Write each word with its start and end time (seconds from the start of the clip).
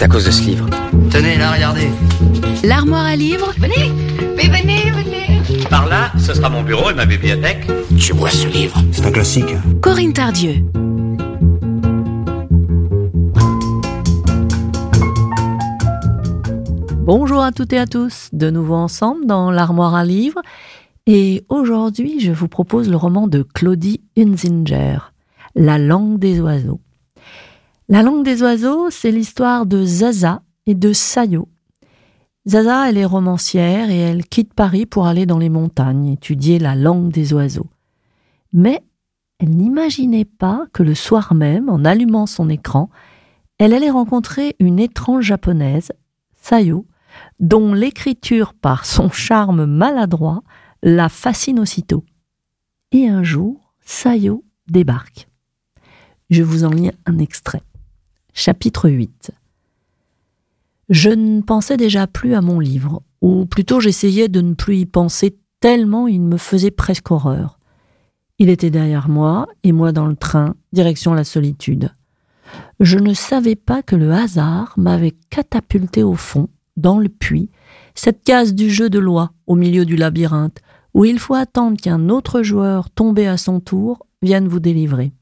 C'est 0.00 0.06
à 0.06 0.08
cause 0.08 0.24
de 0.24 0.30
ce 0.30 0.42
livre. 0.44 0.64
Tenez, 1.10 1.36
là, 1.36 1.52
regardez. 1.52 1.90
L'armoire 2.64 3.04
à 3.04 3.16
livres 3.16 3.52
Venez, 3.58 3.92
mais 4.34 4.48
venez, 4.48 4.90
venez. 4.92 5.64
Par 5.68 5.86
là, 5.88 6.10
ce 6.16 6.32
sera 6.32 6.48
mon 6.48 6.62
bureau 6.62 6.88
et 6.88 6.94
ma 6.94 7.04
bibliothèque. 7.04 7.66
Tu 7.98 8.14
vois 8.14 8.30
ce 8.30 8.48
livre? 8.48 8.82
C'est 8.92 9.04
un 9.04 9.10
classique. 9.10 9.54
Corinne 9.82 10.14
Tardieu. 10.14 10.64
Bonjour 17.04 17.42
à 17.42 17.52
toutes 17.52 17.74
et 17.74 17.78
à 17.78 17.86
tous, 17.86 18.30
de 18.32 18.48
nouveau 18.48 18.76
ensemble 18.76 19.26
dans 19.26 19.50
l'armoire 19.50 19.94
à 19.94 20.06
livres. 20.06 20.40
Et 21.06 21.44
aujourd'hui, 21.50 22.20
je 22.20 22.32
vous 22.32 22.48
propose 22.48 22.88
le 22.88 22.96
roman 22.96 23.28
de 23.28 23.42
Claudie 23.42 24.00
Hunzinger, 24.16 25.12
La 25.54 25.76
langue 25.76 26.18
des 26.18 26.40
oiseaux. 26.40 26.80
La 27.90 28.04
langue 28.04 28.24
des 28.24 28.40
oiseaux, 28.40 28.88
c'est 28.88 29.10
l'histoire 29.10 29.66
de 29.66 29.84
Zaza 29.84 30.42
et 30.66 30.76
de 30.76 30.92
Sayo. 30.92 31.48
Zaza, 32.46 32.88
elle 32.88 32.98
est 32.98 33.04
romancière 33.04 33.90
et 33.90 33.98
elle 33.98 34.24
quitte 34.24 34.54
Paris 34.54 34.86
pour 34.86 35.08
aller 35.08 35.26
dans 35.26 35.40
les 35.40 35.48
montagnes 35.48 36.06
étudier 36.06 36.60
la 36.60 36.76
langue 36.76 37.10
des 37.10 37.32
oiseaux. 37.32 37.66
Mais 38.52 38.84
elle 39.40 39.50
n'imaginait 39.50 40.24
pas 40.24 40.66
que 40.72 40.84
le 40.84 40.94
soir 40.94 41.34
même, 41.34 41.68
en 41.68 41.84
allumant 41.84 42.26
son 42.26 42.48
écran, 42.48 42.90
elle 43.58 43.74
allait 43.74 43.90
rencontrer 43.90 44.54
une 44.60 44.78
étrange 44.78 45.24
japonaise, 45.24 45.90
Sayo, 46.40 46.86
dont 47.40 47.74
l'écriture 47.74 48.54
par 48.54 48.86
son 48.86 49.10
charme 49.10 49.66
maladroit 49.66 50.44
la 50.84 51.08
fascine 51.08 51.58
aussitôt. 51.58 52.04
Et 52.92 53.08
un 53.08 53.24
jour, 53.24 53.74
Sayo 53.80 54.44
débarque. 54.68 55.28
Je 56.30 56.44
vous 56.44 56.62
en 56.62 56.70
lis 56.70 56.92
un 57.04 57.18
extrait. 57.18 57.62
Chapitre 58.32 58.88
8 58.88 59.32
Je 60.88 61.10
ne 61.10 61.40
pensais 61.40 61.76
déjà 61.76 62.06
plus 62.06 62.34
à 62.34 62.40
mon 62.40 62.60
livre, 62.60 63.02
ou 63.20 63.44
plutôt 63.44 63.80
j'essayais 63.80 64.28
de 64.28 64.40
ne 64.40 64.54
plus 64.54 64.78
y 64.78 64.86
penser 64.86 65.36
tellement 65.58 66.06
il 66.06 66.22
me 66.22 66.36
faisait 66.36 66.70
presque 66.70 67.10
horreur. 67.10 67.58
Il 68.38 68.48
était 68.48 68.70
derrière 68.70 69.08
moi, 69.08 69.46
et 69.64 69.72
moi 69.72 69.92
dans 69.92 70.06
le 70.06 70.16
train, 70.16 70.54
direction 70.72 71.12
la 71.12 71.24
solitude. 71.24 71.90
Je 72.78 72.98
ne 72.98 73.14
savais 73.14 73.56
pas 73.56 73.82
que 73.82 73.96
le 73.96 74.12
hasard 74.12 74.74
m'avait 74.76 75.16
catapulté 75.28 76.02
au 76.02 76.14
fond, 76.14 76.48
dans 76.76 76.98
le 76.98 77.08
puits, 77.08 77.50
cette 77.94 78.22
case 78.22 78.54
du 78.54 78.70
jeu 78.70 78.88
de 78.88 78.98
loi 78.98 79.32
au 79.46 79.56
milieu 79.56 79.84
du 79.84 79.96
labyrinthe, 79.96 80.60
où 80.94 81.04
il 81.04 81.18
faut 81.18 81.34
attendre 81.34 81.80
qu'un 81.80 82.08
autre 82.08 82.42
joueur 82.42 82.90
tombé 82.90 83.26
à 83.26 83.36
son 83.36 83.60
tour 83.60 84.06
vienne 84.22 84.48
vous 84.48 84.60
délivrer. 84.60 85.12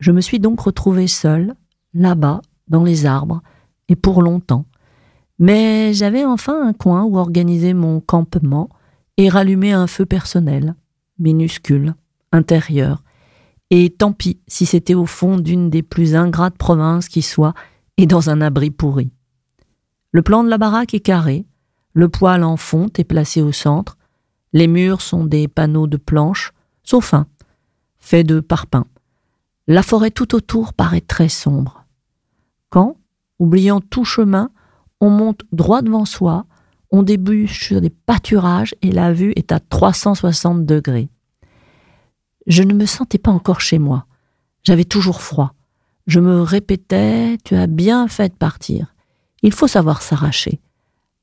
Je 0.00 0.12
me 0.12 0.20
suis 0.20 0.40
donc 0.40 0.60
retrouvé 0.60 1.06
seul, 1.06 1.54
là-bas, 1.94 2.42
dans 2.68 2.84
les 2.84 3.06
arbres, 3.06 3.42
et 3.88 3.96
pour 3.96 4.22
longtemps. 4.22 4.66
Mais 5.38 5.92
j'avais 5.92 6.24
enfin 6.24 6.66
un 6.66 6.72
coin 6.72 7.04
où 7.04 7.18
organiser 7.18 7.74
mon 7.74 8.00
campement 8.00 8.68
et 9.16 9.28
rallumer 9.28 9.72
un 9.72 9.86
feu 9.86 10.06
personnel, 10.06 10.74
minuscule, 11.18 11.94
intérieur. 12.32 13.02
Et 13.70 13.90
tant 13.90 14.12
pis 14.12 14.38
si 14.46 14.66
c'était 14.66 14.94
au 14.94 15.06
fond 15.06 15.38
d'une 15.38 15.70
des 15.70 15.82
plus 15.82 16.14
ingrates 16.14 16.56
provinces 16.56 17.08
qui 17.08 17.22
soit, 17.22 17.54
et 17.96 18.06
dans 18.06 18.30
un 18.30 18.40
abri 18.40 18.70
pourri. 18.70 19.10
Le 20.10 20.22
plan 20.22 20.44
de 20.44 20.48
la 20.48 20.58
baraque 20.58 20.94
est 20.94 21.00
carré, 21.00 21.46
le 21.92 22.08
poêle 22.08 22.42
en 22.42 22.56
fonte 22.56 22.98
est 22.98 23.04
placé 23.04 23.40
au 23.40 23.52
centre, 23.52 23.96
les 24.52 24.66
murs 24.66 25.00
sont 25.00 25.24
des 25.24 25.48
panneaux 25.48 25.86
de 25.86 25.96
planches, 25.96 26.52
sauf 26.82 27.14
un, 27.14 27.26
fait 27.98 28.24
de 28.24 28.40
parpaings. 28.40 28.86
La 29.66 29.82
forêt 29.82 30.10
tout 30.10 30.34
autour 30.34 30.74
paraît 30.74 31.00
très 31.00 31.28
sombre. 31.28 31.83
Quand, 32.74 32.96
oubliant 33.38 33.80
tout 33.80 34.04
chemin, 34.04 34.50
on 35.00 35.08
monte 35.08 35.42
droit 35.52 35.80
devant 35.80 36.04
soi, 36.04 36.44
on 36.90 37.04
débouche 37.04 37.66
sur 37.68 37.80
des 37.80 37.88
pâturages 37.88 38.74
et 38.82 38.90
la 38.90 39.12
vue 39.12 39.32
est 39.36 39.52
à 39.52 39.60
360 39.60 40.66
degrés. 40.66 41.08
Je 42.48 42.64
ne 42.64 42.74
me 42.74 42.84
sentais 42.84 43.18
pas 43.18 43.30
encore 43.30 43.60
chez 43.60 43.78
moi. 43.78 44.06
J'avais 44.64 44.84
toujours 44.84 45.22
froid. 45.22 45.54
Je 46.08 46.18
me 46.18 46.42
répétais 46.42 47.38
Tu 47.44 47.54
as 47.54 47.68
bien 47.68 48.08
fait 48.08 48.30
de 48.30 48.34
partir. 48.34 48.92
Il 49.42 49.52
faut 49.52 49.68
savoir 49.68 50.02
s'arracher. 50.02 50.60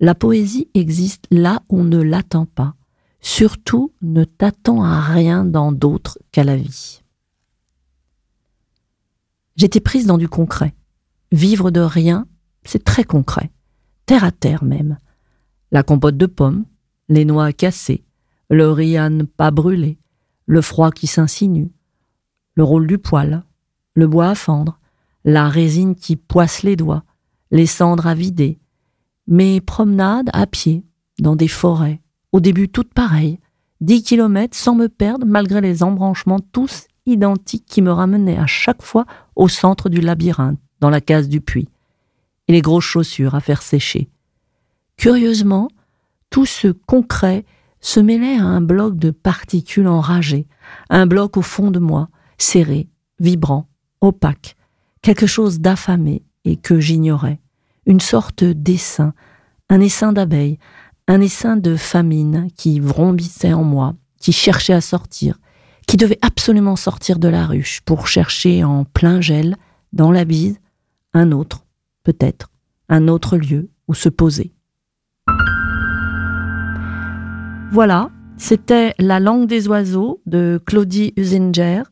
La 0.00 0.16
poésie 0.16 0.66
existe 0.74 1.28
là 1.30 1.62
où 1.68 1.78
on 1.78 1.84
ne 1.84 2.02
l'attend 2.02 2.46
pas. 2.46 2.74
Surtout, 3.20 3.92
ne 4.02 4.24
t'attends 4.24 4.82
à 4.82 5.00
rien 5.00 5.44
dans 5.44 5.70
d'autres 5.70 6.18
qu'à 6.32 6.42
la 6.42 6.56
vie. 6.56 7.02
J'étais 9.54 9.78
prise 9.78 10.06
dans 10.06 10.18
du 10.18 10.28
concret. 10.28 10.74
Vivre 11.32 11.70
de 11.70 11.80
rien, 11.80 12.26
c'est 12.64 12.84
très 12.84 13.04
concret. 13.04 13.50
Terre 14.06 14.24
à 14.24 14.30
terre 14.30 14.64
même. 14.64 14.98
La 15.72 15.82
compote 15.82 16.16
de 16.16 16.26
pommes, 16.26 16.64
les 17.08 17.24
noix 17.24 17.52
cassées, 17.52 18.04
le 18.48 18.70
riz 18.70 18.96
à 18.96 19.08
pas 19.36 19.50
brûler, 19.50 19.98
le 20.46 20.60
froid 20.60 20.92
qui 20.92 21.06
s'insinue, 21.06 21.70
le 22.54 22.62
rôle 22.62 22.86
du 22.86 22.98
poêle, 22.98 23.42
le 23.94 24.06
bois 24.06 24.28
à 24.28 24.34
fendre, 24.34 24.78
la 25.24 25.48
résine 25.48 25.96
qui 25.96 26.16
poisse 26.16 26.62
les 26.62 26.76
doigts, 26.76 27.02
les 27.50 27.66
cendres 27.66 28.06
à 28.06 28.14
vider, 28.14 28.58
mes 29.26 29.60
promenades 29.60 30.30
à 30.32 30.46
pied, 30.46 30.84
dans 31.18 31.34
des 31.34 31.48
forêts, 31.48 32.00
au 32.30 32.40
début 32.40 32.68
toutes 32.68 32.94
pareilles, 32.94 33.40
dix 33.80 34.02
kilomètres 34.02 34.56
sans 34.56 34.74
me 34.74 34.88
perdre 34.88 35.26
malgré 35.26 35.60
les 35.60 35.82
embranchements 35.82 36.40
tous 36.52 36.86
identiques 37.06 37.66
qui 37.66 37.82
me 37.82 37.90
ramenaient 37.92 38.38
à 38.38 38.46
chaque 38.46 38.82
fois 38.82 39.06
au 39.34 39.48
centre 39.48 39.88
du 39.88 40.00
labyrinthe, 40.00 40.58
dans 40.80 40.90
la 40.90 41.00
case 41.00 41.28
du 41.28 41.40
puits, 41.40 41.68
et 42.48 42.52
les 42.52 42.62
grosses 42.62 42.84
chaussures 42.84 43.34
à 43.34 43.40
faire 43.40 43.62
sécher. 43.62 44.08
Curieusement, 44.96 45.68
tout 46.30 46.46
ce 46.46 46.68
concret 46.68 47.44
se 47.80 48.00
mêlait 48.00 48.38
à 48.38 48.44
un 48.44 48.60
bloc 48.60 48.96
de 48.96 49.10
particules 49.10 49.86
enragées, 49.86 50.46
un 50.90 51.06
bloc 51.06 51.36
au 51.36 51.42
fond 51.42 51.70
de 51.70 51.78
moi, 51.78 52.08
serré, 52.38 52.88
vibrant, 53.20 53.68
opaque, 54.00 54.56
quelque 55.02 55.26
chose 55.26 55.60
d'affamé 55.60 56.22
et 56.44 56.56
que 56.56 56.80
j'ignorais, 56.80 57.40
une 57.86 58.00
sorte 58.00 58.44
d'essaim, 58.44 59.14
un 59.68 59.80
essaim 59.80 60.12
d'abeilles, 60.12 60.58
un 61.08 61.20
essaim 61.20 61.56
de 61.56 61.76
famine 61.76 62.48
qui 62.56 62.80
vrombissait 62.80 63.52
en 63.52 63.62
moi, 63.62 63.94
qui 64.18 64.32
cherchait 64.32 64.72
à 64.72 64.80
sortir, 64.80 65.38
qui 65.86 65.96
devait 65.96 66.18
absolument 66.22 66.76
sortir 66.76 67.18
de 67.18 67.28
la 67.28 67.46
ruche 67.46 67.80
pour 67.82 68.08
chercher 68.08 68.64
en 68.64 68.84
plein 68.84 69.20
gel, 69.20 69.56
dans 69.92 70.10
la 70.10 70.24
bise, 70.24 70.58
un 71.16 71.32
autre, 71.32 71.64
peut-être, 72.04 72.50
un 72.88 73.08
autre 73.08 73.36
lieu 73.36 73.70
où 73.88 73.94
se 73.94 74.08
poser. 74.08 74.52
Voilà, 77.72 78.10
c'était 78.36 78.94
La 78.98 79.18
langue 79.18 79.46
des 79.46 79.66
oiseaux 79.66 80.20
de 80.26 80.60
Claudie 80.64 81.14
Usinger. 81.16 81.82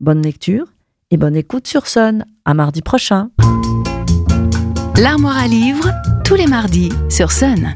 Bonne 0.00 0.22
lecture 0.22 0.72
et 1.10 1.16
bonne 1.16 1.36
écoute 1.36 1.66
sur 1.66 1.86
Sun. 1.86 2.24
À 2.44 2.54
mardi 2.54 2.80
prochain. 2.80 3.30
L'armoire 4.96 5.36
à 5.36 5.46
livres, 5.46 5.90
tous 6.24 6.36
les 6.36 6.46
mardis 6.46 6.90
sur 7.08 7.32
Sun. 7.32 7.74